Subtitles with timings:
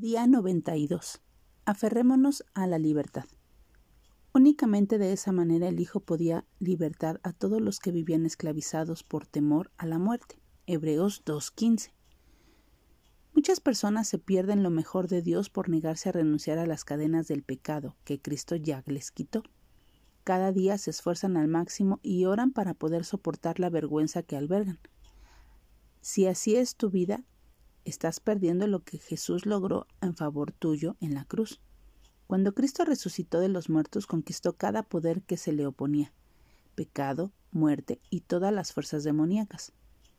[0.00, 1.20] Día 92.
[1.64, 3.24] Aferrémonos a la libertad.
[4.32, 9.26] Únicamente de esa manera el Hijo podía libertar a todos los que vivían esclavizados por
[9.26, 10.38] temor a la muerte.
[10.68, 11.90] Hebreos 2.15.
[13.34, 17.26] Muchas personas se pierden lo mejor de Dios por negarse a renunciar a las cadenas
[17.26, 19.42] del pecado que Cristo ya les quitó.
[20.22, 24.78] Cada día se esfuerzan al máximo y oran para poder soportar la vergüenza que albergan.
[26.02, 27.24] Si así es tu vida,
[27.88, 31.60] estás perdiendo lo que Jesús logró en favor tuyo en la cruz.
[32.26, 36.12] Cuando Cristo resucitó de los muertos, conquistó cada poder que se le oponía,
[36.74, 39.72] pecado, muerte y todas las fuerzas demoníacas,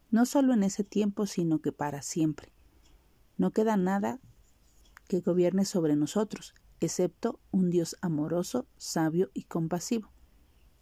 [0.10, 2.52] no solo en ese tiempo, sino que para siempre.
[3.38, 4.20] No queda nada
[5.08, 10.12] que gobierne sobre nosotros, excepto un Dios amoroso, sabio y compasivo.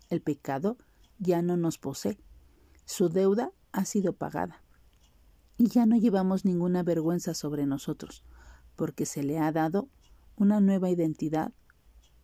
[0.09, 0.78] El pecado
[1.20, 2.17] ya no nos posee.
[2.86, 4.64] Su deuda ha sido pagada.
[5.57, 8.23] Y ya no llevamos ninguna vergüenza sobre nosotros,
[8.75, 9.89] porque se le ha dado
[10.35, 11.52] una nueva identidad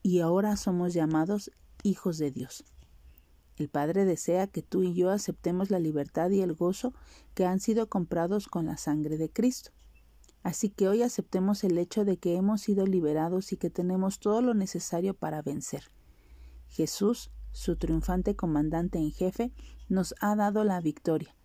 [0.03, 2.64] y ahora somos llamados hijos de Dios.
[3.56, 6.94] El Padre desea que tú y yo aceptemos la libertad y el gozo
[7.34, 9.72] que han sido comprados con la sangre de Cristo.
[10.42, 14.42] Así que hoy aceptemos el hecho de que hemos sido liberados y que tenemos todo
[14.42, 15.92] lo necesario para vencer.
[16.68, 19.53] Jesús, su triunfante comandante en jefe,
[19.88, 21.36] nos ha dado la victoria.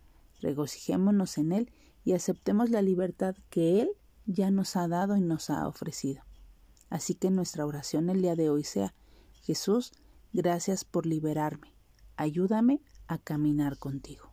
[0.41, 1.71] Regocijémonos en Él
[2.03, 3.89] y aceptemos la libertad que Él
[4.25, 6.23] ya nos ha dado y nos ha ofrecido.
[6.89, 8.93] Así que nuestra oración el día de hoy sea,
[9.41, 9.91] Jesús,
[10.33, 11.73] gracias por liberarme.
[12.15, 14.31] Ayúdame a caminar contigo.